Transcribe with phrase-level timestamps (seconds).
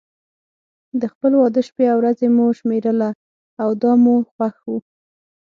[1.01, 3.09] د خپل واده شپې او ورځې مو شمېرله
[3.61, 4.71] او دا مو خوښ و.